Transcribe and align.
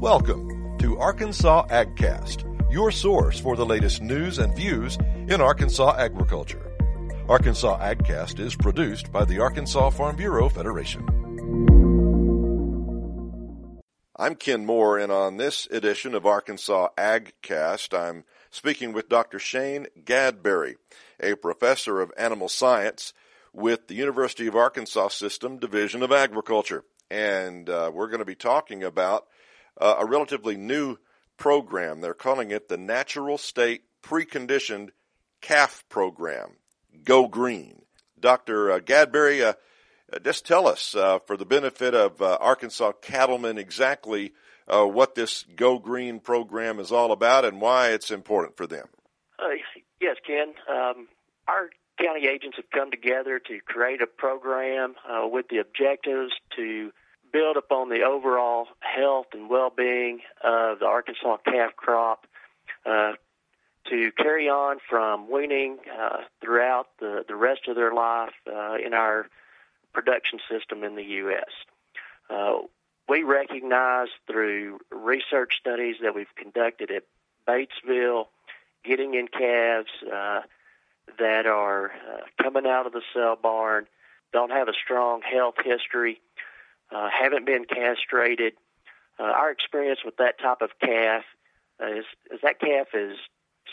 Welcome 0.00 0.78
to 0.78 0.96
Arkansas 0.96 1.66
AgCast, 1.70 2.72
your 2.72 2.92
source 2.92 3.40
for 3.40 3.56
the 3.56 3.66
latest 3.66 4.00
news 4.00 4.38
and 4.38 4.54
views 4.54 4.96
in 5.26 5.40
Arkansas 5.40 5.96
agriculture. 5.98 6.70
Arkansas 7.28 7.80
AgCast 7.80 8.38
is 8.38 8.54
produced 8.54 9.10
by 9.10 9.24
the 9.24 9.40
Arkansas 9.40 9.90
Farm 9.90 10.14
Bureau 10.14 10.48
Federation. 10.48 11.04
I'm 14.14 14.36
Ken 14.36 14.64
Moore, 14.64 15.00
and 15.00 15.10
on 15.10 15.36
this 15.36 15.66
edition 15.68 16.14
of 16.14 16.24
Arkansas 16.24 16.90
AgCast, 16.96 17.92
I'm 17.92 18.22
speaking 18.52 18.92
with 18.92 19.08
Dr. 19.08 19.40
Shane 19.40 19.88
Gadberry, 20.04 20.76
a 21.18 21.34
professor 21.34 22.00
of 22.00 22.12
animal 22.16 22.48
science 22.48 23.12
with 23.52 23.88
the 23.88 23.96
University 23.96 24.46
of 24.46 24.54
Arkansas 24.54 25.08
System 25.08 25.58
Division 25.58 26.04
of 26.04 26.12
Agriculture. 26.12 26.84
And 27.10 27.68
uh, 27.68 27.90
we're 27.92 28.06
going 28.06 28.20
to 28.20 28.24
be 28.24 28.36
talking 28.36 28.84
about 28.84 29.26
uh, 29.80 29.96
a 29.98 30.06
relatively 30.06 30.56
new 30.56 30.98
program. 31.36 32.00
They're 32.00 32.14
calling 32.14 32.50
it 32.50 32.68
the 32.68 32.76
Natural 32.76 33.38
State 33.38 33.82
Preconditioned 34.02 34.90
Calf 35.40 35.84
Program, 35.88 36.56
Go 37.04 37.28
Green. 37.28 37.82
Dr. 38.20 38.72
Uh, 38.72 38.80
Gadberry, 38.80 39.42
uh, 39.44 39.54
uh, 40.12 40.18
just 40.18 40.46
tell 40.46 40.66
us, 40.66 40.94
uh, 40.94 41.18
for 41.20 41.36
the 41.36 41.44
benefit 41.44 41.94
of 41.94 42.20
uh, 42.20 42.38
Arkansas 42.40 42.92
cattlemen, 43.02 43.58
exactly 43.58 44.32
what 44.66 45.14
this 45.14 45.44
Go 45.56 45.78
Green 45.78 46.20
program 46.20 46.78
is 46.78 46.92
all 46.92 47.10
about 47.10 47.46
and 47.46 47.58
why 47.58 47.88
it's 47.88 48.10
important 48.10 48.56
for 48.56 48.66
them. 48.66 48.86
yes, 50.00 50.16
Ken. 50.26 50.52
Um, 50.68 51.08
our 51.46 51.70
county 51.98 52.26
agents 52.26 52.56
have 52.56 52.68
come 52.70 52.90
together 52.90 53.38
to 53.38 53.60
create 53.64 54.02
a 54.02 54.06
program 54.06 54.94
with 55.30 55.46
the 55.48 55.58
objectives 55.58 56.32
to 56.56 56.90
build 57.32 57.56
upon 57.56 57.88
the 57.88 58.02
overall 58.02 58.66
health 58.98 59.26
and 59.32 59.48
well-being 59.48 60.20
of 60.42 60.80
the 60.80 60.86
Arkansas 60.86 61.38
calf 61.44 61.76
crop 61.76 62.26
uh, 62.86 63.12
to 63.90 64.10
carry 64.12 64.48
on 64.48 64.78
from 64.88 65.30
weaning 65.30 65.78
uh, 65.98 66.18
throughout 66.40 66.88
the, 67.00 67.24
the 67.26 67.36
rest 67.36 67.68
of 67.68 67.76
their 67.76 67.92
life 67.94 68.34
uh, 68.46 68.76
in 68.84 68.94
our 68.94 69.26
production 69.92 70.38
system 70.50 70.84
in 70.84 70.96
the 70.96 71.04
U.S. 71.04 71.50
Uh, 72.28 72.58
we 73.08 73.22
recognize 73.22 74.08
through 74.26 74.78
research 74.90 75.54
studies 75.58 75.96
that 76.02 76.14
we've 76.14 76.34
conducted 76.36 76.90
at 76.90 77.04
Batesville, 77.46 78.26
getting 78.84 79.14
in 79.14 79.28
calves 79.28 79.88
uh, 80.12 80.40
that 81.18 81.46
are 81.46 81.86
uh, 81.86 82.42
coming 82.42 82.66
out 82.66 82.86
of 82.86 82.92
the 82.92 83.00
sale 83.14 83.36
barn, 83.40 83.86
don't 84.32 84.50
have 84.50 84.68
a 84.68 84.74
strong 84.74 85.22
health 85.22 85.54
history, 85.64 86.20
uh, 86.94 87.08
haven't 87.10 87.46
been 87.46 87.64
castrated. 87.64 88.52
Uh, 89.18 89.24
our 89.24 89.50
experience 89.50 90.00
with 90.04 90.16
that 90.16 90.38
type 90.38 90.62
of 90.62 90.70
calf 90.80 91.24
uh, 91.82 91.86
is, 91.86 92.04
is 92.32 92.40
that 92.42 92.60
calf 92.60 92.88
is 92.94 93.16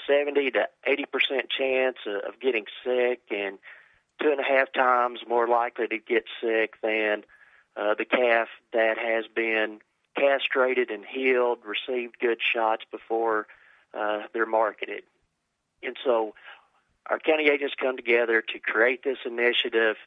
70 0.08 0.52
to 0.52 0.68
80 0.86 1.06
percent 1.06 1.50
chance 1.50 1.98
of 2.06 2.40
getting 2.40 2.66
sick 2.84 3.22
and 3.32 3.58
two 4.22 4.32
and 4.32 4.40
a 4.40 4.44
half 4.44 4.72
times 4.74 5.20
more 5.28 5.48
likely 5.48 5.88
to 5.88 5.98
get 5.98 6.26
sick 6.42 6.76
than 6.82 7.24
uh, 7.76 7.94
the 7.98 8.06
calf 8.06 8.48
that 8.74 8.98
has 8.98 9.26
been 9.34 9.80
castrated 10.18 10.90
and 10.90 11.04
healed, 11.06 11.60
received 11.66 12.20
good 12.20 12.40
shots 12.42 12.86
before 12.90 13.48
uh, 13.94 14.24
they're 14.34 14.46
marketed. 14.46 15.04
And 15.84 15.98
so 16.04 16.34
our 17.08 17.20
county 17.20 17.50
agents 17.50 17.76
come 17.80 17.98
together 17.98 18.42
to 18.42 18.60
create 18.60 19.04
this 19.04 19.20
initiative 19.26 19.98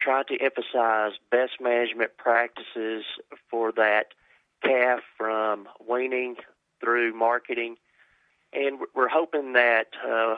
trying 0.00 0.24
to 0.24 0.38
emphasize 0.40 1.12
best 1.30 1.52
management 1.60 2.16
practices 2.18 3.04
for 3.48 3.72
that 3.72 4.08
calf 4.64 5.00
from 5.16 5.68
weaning 5.88 6.36
through 6.80 7.14
marketing. 7.14 7.76
And 8.52 8.78
we're 8.94 9.08
hoping 9.08 9.54
that 9.54 9.88
uh, 10.06 10.36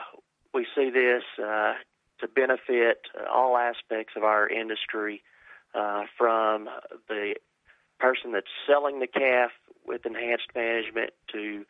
we 0.53 0.65
see 0.75 0.89
this 0.89 1.23
uh, 1.39 1.73
to 2.19 2.27
benefit 2.27 3.01
all 3.31 3.57
aspects 3.57 4.13
of 4.15 4.23
our 4.23 4.47
industry 4.47 5.21
uh, 5.75 6.03
from 6.17 6.67
the 7.07 7.35
person 7.99 8.31
that's 8.31 8.47
selling 8.65 8.99
the 8.99 9.07
calf 9.07 9.51
with 9.85 10.05
enhanced 10.05 10.47
management 10.55 11.11
to 11.31 11.65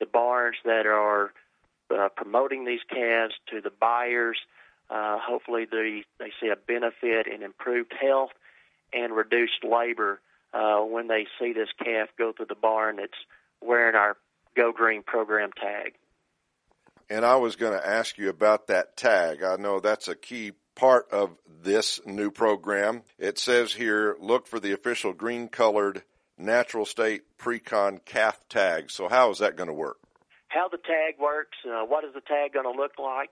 the 0.00 0.06
barns 0.06 0.56
that 0.64 0.86
are 0.86 1.32
uh, 1.96 2.08
promoting 2.16 2.64
these 2.64 2.80
calves 2.88 3.34
to 3.50 3.60
the 3.60 3.70
buyers 3.70 4.38
uh, 4.92 5.18
hopefully, 5.18 5.66
they, 5.70 6.04
they 6.18 6.30
see 6.38 6.48
a 6.48 6.56
benefit 6.56 7.26
in 7.26 7.42
improved 7.42 7.94
health 7.98 8.30
and 8.92 9.16
reduced 9.16 9.64
labor 9.64 10.20
uh, 10.52 10.80
when 10.80 11.08
they 11.08 11.26
see 11.38 11.52
this 11.52 11.68
calf 11.82 12.08
go 12.18 12.32
through 12.32 12.46
the 12.46 12.54
barn 12.54 12.96
that's 12.96 13.12
wearing 13.60 13.94
our 13.94 14.16
Go 14.56 14.72
Green 14.72 15.02
program 15.02 15.50
tag. 15.52 15.94
And 17.08 17.24
I 17.24 17.36
was 17.36 17.56
going 17.56 17.78
to 17.78 17.86
ask 17.86 18.18
you 18.18 18.28
about 18.28 18.68
that 18.68 18.96
tag. 18.96 19.42
I 19.42 19.56
know 19.56 19.80
that's 19.80 20.08
a 20.08 20.14
key 20.14 20.52
part 20.74 21.10
of 21.10 21.36
this 21.62 22.00
new 22.06 22.30
program. 22.30 23.02
It 23.18 23.38
says 23.38 23.72
here 23.72 24.16
look 24.20 24.46
for 24.46 24.60
the 24.60 24.72
official 24.72 25.12
green 25.12 25.48
colored 25.48 26.02
natural 26.38 26.86
state 26.86 27.22
precon 27.38 28.04
calf 28.04 28.38
tag. 28.48 28.90
So, 28.90 29.08
how 29.08 29.30
is 29.30 29.38
that 29.38 29.56
going 29.56 29.68
to 29.68 29.74
work? 29.74 29.98
How 30.48 30.68
the 30.68 30.78
tag 30.78 31.18
works, 31.18 31.56
uh, 31.66 31.84
what 31.84 32.04
is 32.04 32.12
the 32.14 32.20
tag 32.20 32.52
going 32.52 32.70
to 32.70 32.78
look 32.78 32.98
like? 32.98 33.30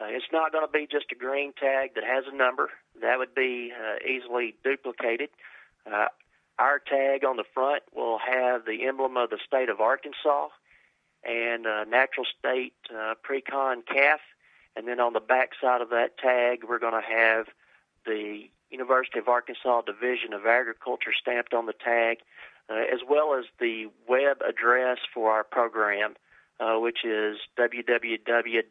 Uh, 0.00 0.06
it's 0.08 0.26
not 0.32 0.52
going 0.52 0.66
to 0.66 0.72
be 0.72 0.86
just 0.90 1.06
a 1.12 1.14
green 1.14 1.52
tag 1.58 1.94
that 1.94 2.04
has 2.04 2.24
a 2.30 2.36
number. 2.36 2.70
That 3.00 3.18
would 3.18 3.34
be 3.34 3.72
uh, 3.72 3.96
easily 4.06 4.54
duplicated. 4.62 5.30
Uh, 6.58 6.62
our 6.62 6.78
tag 6.78 7.24
on 7.24 7.36
the 7.36 7.44
front 7.54 7.82
will 7.94 8.18
have 8.18 8.64
the 8.64 8.86
emblem 8.86 9.16
of 9.16 9.30
the 9.30 9.38
state 9.46 9.68
of 9.68 9.80
Arkansas 9.80 10.48
and 11.24 11.66
uh, 11.66 11.84
natural 11.84 12.26
state 12.38 12.74
uh, 12.90 13.14
precon 13.24 13.84
calf. 13.86 14.20
And 14.74 14.86
then 14.86 15.00
on 15.00 15.12
the 15.12 15.20
back 15.20 15.50
side 15.60 15.80
of 15.80 15.90
that 15.90 16.18
tag, 16.18 16.64
we're 16.68 16.78
going 16.78 17.00
to 17.00 17.08
have 17.08 17.46
the 18.04 18.48
University 18.70 19.18
of 19.18 19.28
Arkansas 19.28 19.82
Division 19.82 20.32
of 20.32 20.46
Agriculture 20.46 21.12
stamped 21.18 21.54
on 21.54 21.66
the 21.66 21.72
tag, 21.72 22.18
uh, 22.68 22.74
as 22.74 23.00
well 23.08 23.34
as 23.34 23.46
the 23.58 23.86
web 24.08 24.42
address 24.46 24.98
for 25.14 25.30
our 25.32 25.44
program, 25.44 26.14
uh, 26.60 26.76
which 26.76 27.04
is 27.04 27.38
www.uaex.edu 27.58 28.64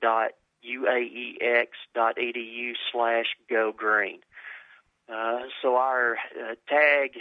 slash 2.91 3.25
go 3.49 3.71
green. 3.71 4.19
Uh, 5.07 5.39
so 5.61 5.75
our 5.75 6.17
uh, 6.39 6.55
tag 6.67 7.17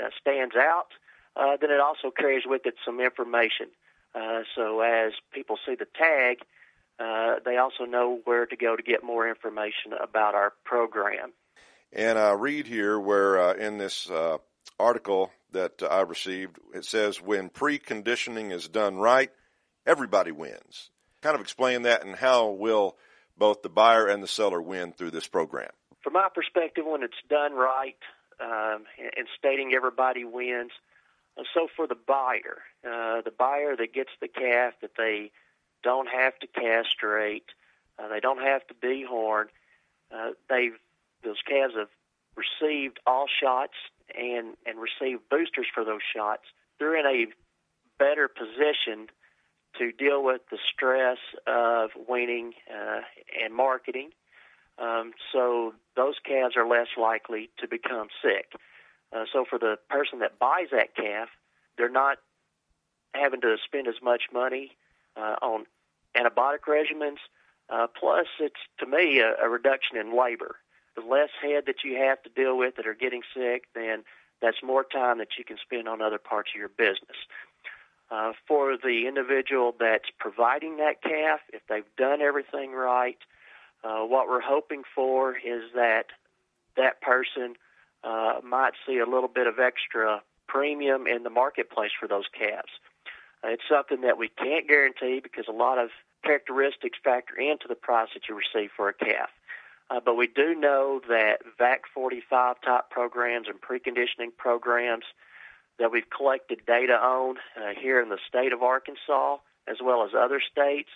uh, 0.00 0.04
uh 0.04 0.10
stands 0.20 0.54
out. 0.56 0.88
Uh, 1.34 1.56
then 1.60 1.70
it 1.70 1.80
also 1.80 2.10
carries 2.10 2.44
with 2.46 2.62
it 2.66 2.74
some 2.84 3.00
information. 3.00 3.66
Uh, 4.14 4.42
so 4.54 4.80
as 4.80 5.12
people 5.32 5.56
see 5.66 5.74
the 5.74 5.86
tag, 5.98 6.38
they 7.44 7.56
also 7.56 7.84
know 7.84 8.20
where 8.24 8.46
to 8.46 8.56
go 8.56 8.76
to 8.76 8.82
get 8.82 9.02
more 9.02 9.28
information 9.28 9.92
about 10.00 10.34
our 10.34 10.52
program. 10.64 11.32
And 11.92 12.18
I 12.18 12.32
read 12.32 12.66
here 12.66 13.00
where 13.00 13.52
in 13.52 13.78
this 13.78 14.10
article 14.78 15.32
that 15.52 15.82
I 15.90 16.02
received, 16.02 16.58
it 16.74 16.84
says 16.84 17.20
when 17.20 17.48
preconditioning 17.48 18.52
is 18.52 18.68
done 18.68 18.96
right, 18.96 19.30
everybody 19.86 20.30
wins 20.30 20.90
kind 21.22 21.36
of 21.36 21.40
explain 21.40 21.82
that 21.82 22.04
and 22.04 22.14
how 22.14 22.48
will 22.48 22.96
both 23.38 23.62
the 23.62 23.70
buyer 23.70 24.06
and 24.06 24.22
the 24.22 24.28
seller 24.28 24.60
win 24.60 24.92
through 24.92 25.12
this 25.12 25.26
program? 25.26 25.70
From 26.02 26.14
my 26.14 26.28
perspective, 26.34 26.84
when 26.86 27.02
it's 27.02 27.14
done 27.30 27.54
right 27.54 27.96
um, 28.40 28.84
and 29.16 29.26
stating 29.38 29.72
everybody 29.74 30.24
wins, 30.24 30.72
uh, 31.38 31.42
so 31.54 31.68
for 31.74 31.86
the 31.86 31.94
buyer, 31.94 32.62
uh, 32.84 33.22
the 33.22 33.32
buyer 33.36 33.76
that 33.76 33.92
gets 33.92 34.10
the 34.20 34.28
calf 34.28 34.74
that 34.82 34.92
they 34.96 35.30
don't 35.82 36.08
have 36.08 36.38
to 36.40 36.46
castrate, 36.46 37.46
uh, 37.98 38.08
they 38.08 38.20
don't 38.20 38.42
have 38.42 38.66
to 38.66 38.74
dehorn, 38.74 39.46
uh, 40.14 40.30
they've 40.48 40.78
those 41.24 41.40
calves 41.46 41.74
have 41.76 41.88
received 42.36 42.98
all 43.06 43.26
shots 43.26 43.74
and 44.18 44.56
and 44.66 44.78
received 44.78 45.22
boosters 45.30 45.66
for 45.72 45.84
those 45.84 46.02
shots. 46.14 46.42
They're 46.78 46.96
in 46.96 47.06
a 47.06 47.26
better 47.98 48.28
position 48.28 49.08
to 49.78 49.92
deal 49.92 50.22
with 50.22 50.42
the 50.50 50.58
stress 50.72 51.18
of 51.46 51.90
weaning 52.08 52.52
uh, 52.70 53.00
and 53.42 53.54
marketing. 53.54 54.10
Um, 54.82 55.12
so 55.32 55.74
those 55.96 56.14
calves 56.24 56.56
are 56.56 56.66
less 56.66 56.88
likely 56.98 57.50
to 57.58 57.68
become 57.68 58.08
sick. 58.22 58.52
Uh, 59.12 59.24
so 59.32 59.44
for 59.48 59.58
the 59.58 59.76
person 59.88 60.18
that 60.18 60.38
buys 60.38 60.68
that 60.72 60.96
calf, 60.96 61.28
they're 61.78 61.88
not 61.88 62.18
having 63.14 63.40
to 63.42 63.56
spend 63.64 63.86
as 63.86 64.02
much 64.02 64.22
money 64.32 64.72
uh, 65.16 65.36
on 65.40 65.66
antibiotic 66.16 66.64
regimens. 66.66 67.18
Uh, 67.70 67.86
plus, 67.86 68.26
it's 68.40 68.60
to 68.78 68.86
me 68.86 69.20
a, 69.20 69.34
a 69.42 69.48
reduction 69.48 69.96
in 69.96 70.18
labor. 70.18 70.56
The 70.96 71.02
less 71.02 71.30
head 71.40 71.64
that 71.66 71.84
you 71.84 71.96
have 71.96 72.22
to 72.24 72.30
deal 72.30 72.58
with 72.58 72.76
that 72.76 72.86
are 72.86 72.94
getting 72.94 73.22
sick, 73.34 73.64
then 73.74 74.02
that's 74.42 74.62
more 74.62 74.84
time 74.84 75.18
that 75.18 75.28
you 75.38 75.44
can 75.44 75.56
spend 75.62 75.88
on 75.88 76.02
other 76.02 76.18
parts 76.18 76.50
of 76.54 76.58
your 76.58 76.68
business 76.68 77.16
uh, 78.12 78.32
for 78.46 78.76
the 78.76 79.06
individual 79.06 79.74
that's 79.78 80.10
providing 80.18 80.76
that 80.76 81.02
calf, 81.02 81.40
if 81.52 81.62
they've 81.68 81.84
done 81.96 82.20
everything 82.20 82.72
right, 82.72 83.16
uh, 83.16 83.26
what 83.82 84.28
we're 84.28 84.40
hoping 84.40 84.82
for 84.94 85.36
is 85.36 85.62
that 85.74 86.06
that 86.76 87.00
person 87.00 87.54
uh, 88.04 88.40
might 88.44 88.72
see 88.86 88.98
a 88.98 89.06
little 89.06 89.28
bit 89.28 89.46
of 89.46 89.58
extra 89.58 90.22
premium 90.48 91.06
in 91.06 91.22
the 91.22 91.30
marketplace 91.30 91.92
for 91.98 92.08
those 92.08 92.26
calves. 92.36 92.72
Uh, 93.44 93.48
it's 93.48 93.62
something 93.68 94.02
that 94.02 94.18
we 94.18 94.28
can't 94.28 94.68
guarantee 94.68 95.20
because 95.22 95.46
a 95.48 95.52
lot 95.52 95.78
of 95.78 95.90
characteristics 96.24 96.98
factor 97.02 97.34
into 97.36 97.66
the 97.68 97.74
price 97.74 98.08
that 98.14 98.22
you 98.28 98.34
receive 98.36 98.70
for 98.76 98.88
a 98.88 98.94
calf. 98.94 99.30
Uh, 99.90 100.00
but 100.04 100.14
we 100.14 100.26
do 100.26 100.54
know 100.54 101.00
that 101.08 101.38
VAC 101.58 101.80
45 101.92 102.56
type 102.64 102.90
programs 102.90 103.48
and 103.48 103.60
preconditioning 103.60 104.34
programs 104.36 105.04
that 105.78 105.90
we've 105.90 106.08
collected 106.16 106.60
data 106.66 106.94
on 106.94 107.36
uh, 107.56 107.72
here 107.78 108.00
in 108.00 108.08
the 108.08 108.18
state 108.28 108.52
of 108.52 108.62
Arkansas 108.62 109.38
as 109.68 109.76
well 109.82 110.04
as 110.04 110.10
other 110.16 110.40
states, 110.40 110.88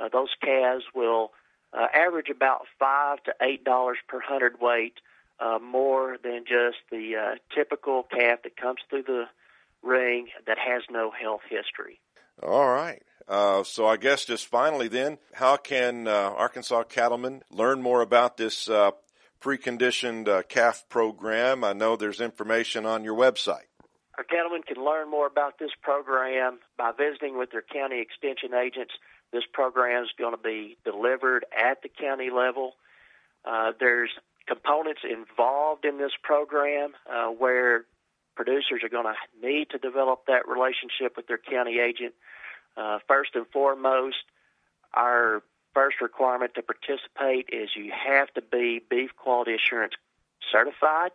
uh, 0.00 0.08
those 0.12 0.30
calves 0.42 0.84
will 0.94 1.32
uh, 1.72 1.86
average 1.94 2.28
about 2.28 2.66
five 2.78 3.22
to 3.24 3.34
eight 3.42 3.64
dollars 3.64 3.98
per 4.08 4.20
hundredweight 4.20 4.94
uh, 5.40 5.58
more 5.58 6.16
than 6.22 6.44
just 6.46 6.78
the 6.90 7.14
uh, 7.16 7.34
typical 7.54 8.04
calf 8.04 8.40
that 8.44 8.56
comes 8.56 8.80
through 8.88 9.02
the 9.02 9.24
ring 9.82 10.28
that 10.46 10.58
has 10.58 10.82
no 10.90 11.10
health 11.10 11.42
history. 11.48 12.00
All 12.42 12.68
right. 12.68 13.02
Uh, 13.28 13.62
so 13.62 13.86
I 13.86 13.96
guess 13.96 14.24
just 14.24 14.46
finally 14.46 14.88
then, 14.88 15.18
how 15.32 15.56
can 15.56 16.08
uh, 16.08 16.10
Arkansas 16.10 16.84
cattlemen 16.84 17.42
learn 17.50 17.80
more 17.82 18.02
about 18.02 18.36
this 18.36 18.68
uh, 18.68 18.90
preconditioned 19.40 20.28
uh, 20.28 20.42
calf 20.42 20.84
program? 20.88 21.64
I 21.64 21.72
know 21.72 21.96
there's 21.96 22.20
information 22.20 22.84
on 22.84 23.04
your 23.04 23.16
website. 23.16 23.66
Our 24.18 24.24
cattlemen 24.24 24.62
can 24.62 24.82
learn 24.82 25.10
more 25.10 25.26
about 25.26 25.58
this 25.58 25.70
program 25.80 26.58
by 26.76 26.92
visiting 26.92 27.38
with 27.38 27.50
their 27.50 27.62
county 27.62 28.00
extension 28.00 28.54
agents. 28.54 28.92
This 29.32 29.44
program 29.50 30.04
is 30.04 30.10
going 30.18 30.32
to 30.32 30.42
be 30.42 30.76
delivered 30.84 31.46
at 31.56 31.82
the 31.82 31.88
county 31.88 32.30
level. 32.30 32.74
Uh, 33.44 33.72
there's 33.80 34.10
components 34.46 35.00
involved 35.08 35.84
in 35.84 35.98
this 35.98 36.12
program 36.22 36.92
uh, 37.10 37.28
where 37.28 37.86
producers 38.34 38.82
are 38.82 38.88
going 38.88 39.06
to 39.06 39.46
need 39.46 39.70
to 39.70 39.78
develop 39.78 40.26
that 40.26 40.46
relationship 40.46 41.16
with 41.16 41.26
their 41.26 41.38
county 41.38 41.78
agent. 41.78 42.12
Uh, 42.76 42.98
first 43.08 43.30
and 43.34 43.46
foremost, 43.52 44.24
our 44.92 45.42
first 45.74 46.00
requirement 46.02 46.52
to 46.54 46.62
participate 46.62 47.48
is 47.52 47.70
you 47.74 47.92
have 47.92 48.32
to 48.34 48.42
be 48.42 48.80
beef 48.90 49.10
quality 49.16 49.54
assurance 49.54 49.94
certified, 50.50 51.12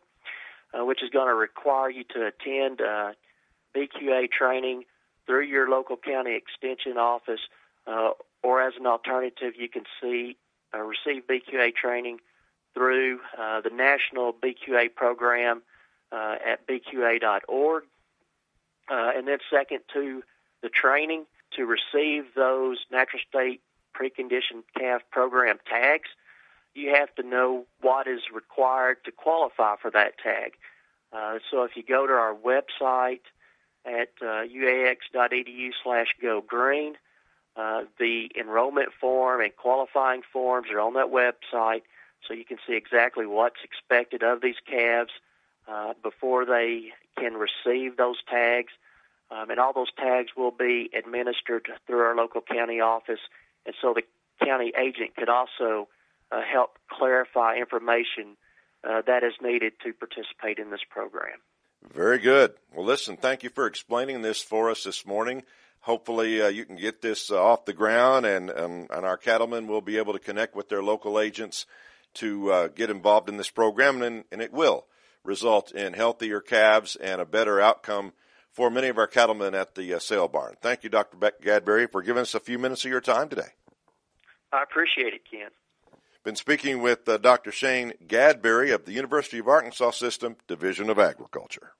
uh, 0.73 0.83
which 0.85 1.03
is 1.03 1.09
going 1.09 1.27
to 1.27 1.35
require 1.35 1.89
you 1.89 2.03
to 2.15 2.25
attend 2.25 2.81
uh, 2.81 3.13
BQA 3.75 4.31
training 4.31 4.83
through 5.25 5.43
your 5.43 5.69
local 5.69 5.97
county 5.97 6.35
extension 6.35 6.97
office, 6.97 7.41
uh, 7.85 8.11
or 8.43 8.61
as 8.61 8.73
an 8.79 8.87
alternative, 8.87 9.53
you 9.57 9.69
can 9.69 9.83
see 10.01 10.37
uh, 10.73 10.79
receive 10.79 11.23
BQA 11.27 11.75
training 11.75 12.19
through 12.73 13.19
uh, 13.37 13.61
the 13.61 13.69
national 13.69 14.33
BQA 14.33 14.93
program 14.93 15.61
uh, 16.11 16.35
at 16.45 16.67
bqa.org. 16.67 17.83
Uh, 18.89 19.11
and 19.15 19.27
then, 19.27 19.39
second 19.51 19.79
to 19.93 20.23
the 20.61 20.69
training 20.69 21.25
to 21.51 21.65
receive 21.65 22.25
those 22.35 22.77
natural 22.91 23.21
state 23.27 23.61
preconditioned 23.95 24.63
calf 24.77 25.01
program 25.11 25.57
tags, 25.69 26.09
you 26.73 26.93
have 26.93 27.13
to 27.15 27.23
know 27.23 27.65
what 27.81 28.07
is 28.07 28.21
required 28.33 28.97
to 29.05 29.11
qualify 29.11 29.75
for 29.81 29.91
that 29.91 30.17
tag. 30.19 30.53
Uh, 31.11 31.39
so 31.49 31.63
if 31.63 31.71
you 31.75 31.83
go 31.83 32.05
to 32.05 32.13
our 32.13 32.35
website 32.35 33.21
at 33.85 34.09
uh, 34.21 34.43
uax.edu 34.45 35.69
slash 35.83 36.07
go 36.21 36.41
green, 36.41 36.95
uh, 37.55 37.83
the 37.97 38.29
enrollment 38.39 38.89
form 38.99 39.41
and 39.41 39.55
qualifying 39.55 40.21
forms 40.31 40.67
are 40.71 40.79
on 40.79 40.93
that 40.93 41.07
website 41.07 41.81
so 42.27 42.33
you 42.33 42.45
can 42.45 42.57
see 42.67 42.73
exactly 42.73 43.25
what's 43.25 43.63
expected 43.63 44.23
of 44.23 44.41
these 44.41 44.55
calves 44.69 45.11
uh, 45.67 45.93
before 46.03 46.45
they 46.45 46.91
can 47.17 47.33
receive 47.33 47.97
those 47.97 48.17
tags. 48.29 48.73
Um, 49.29 49.49
and 49.49 49.59
all 49.59 49.73
those 49.73 49.91
tags 49.97 50.31
will 50.37 50.51
be 50.51 50.89
administered 50.97 51.67
through 51.85 51.99
our 51.99 52.15
local 52.15 52.41
county 52.41 52.79
office. 52.79 53.19
And 53.65 53.75
so 53.81 53.93
the 53.93 54.03
county 54.45 54.71
agent 54.77 55.15
could 55.15 55.29
also 55.29 55.87
uh, 56.31 56.41
help 56.41 56.77
clarify 56.89 57.55
information 57.55 58.37
uh, 58.87 59.01
that 59.07 59.23
is 59.23 59.33
needed 59.41 59.73
to 59.83 59.93
participate 59.93 60.59
in 60.59 60.71
this 60.71 60.81
program. 60.89 61.39
Very 61.93 62.19
good. 62.19 62.53
Well, 62.73 62.85
listen, 62.85 63.17
thank 63.17 63.43
you 63.43 63.49
for 63.49 63.65
explaining 63.65 64.21
this 64.21 64.41
for 64.41 64.69
us 64.69 64.83
this 64.83 65.05
morning. 65.05 65.43
Hopefully, 65.81 66.41
uh, 66.41 66.47
you 66.47 66.65
can 66.65 66.75
get 66.75 67.01
this 67.01 67.31
uh, 67.31 67.41
off 67.41 67.65
the 67.65 67.73
ground, 67.73 68.25
and, 68.25 68.51
um, 68.51 68.87
and 68.89 69.05
our 69.05 69.17
cattlemen 69.17 69.67
will 69.67 69.81
be 69.81 69.97
able 69.97 70.13
to 70.13 70.19
connect 70.19 70.55
with 70.55 70.69
their 70.69 70.83
local 70.83 71.19
agents 71.19 71.65
to 72.15 72.51
uh, 72.51 72.67
get 72.67 72.89
involved 72.89 73.29
in 73.29 73.37
this 73.37 73.49
program, 73.49 74.01
and, 74.01 74.25
and 74.31 74.41
it 74.41 74.51
will 74.51 74.85
result 75.23 75.71
in 75.71 75.93
healthier 75.93 76.41
calves 76.41 76.95
and 76.95 77.21
a 77.21 77.25
better 77.25 77.61
outcome 77.61 78.13
for 78.51 78.69
many 78.69 78.87
of 78.87 78.97
our 78.97 79.07
cattlemen 79.07 79.53
at 79.53 79.75
the 79.75 79.93
uh, 79.93 79.99
sale 79.99 80.27
barn. 80.27 80.55
Thank 80.61 80.83
you, 80.83 80.89
Dr. 80.89 81.15
Beck 81.15 81.41
Gadberry, 81.41 81.89
for 81.89 82.01
giving 82.01 82.21
us 82.21 82.33
a 82.33 82.39
few 82.39 82.57
minutes 82.57 82.83
of 82.85 82.91
your 82.91 83.01
time 83.01 83.29
today. 83.29 83.49
I 84.51 84.63
appreciate 84.63 85.13
it, 85.13 85.21
Ken. 85.29 85.49
Been 86.27 86.35
speaking 86.35 86.81
with 86.81 87.07
uh, 87.07 87.15
Dr. 87.19 87.53
Shane 87.53 87.93
Gadberry 88.05 88.75
of 88.75 88.83
the 88.83 88.91
University 88.91 89.39
of 89.39 89.47
Arkansas 89.47 89.91
System 89.91 90.35
Division 90.45 90.89
of 90.89 90.99
Agriculture. 90.99 91.71